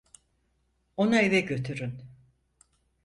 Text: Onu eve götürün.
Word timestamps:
Onu 0.97 1.15
eve 1.15 1.39
götürün. 1.41 2.01